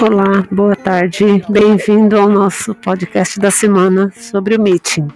[0.00, 5.08] Olá, boa tarde, bem-vindo ao nosso podcast da semana sobre o meeting.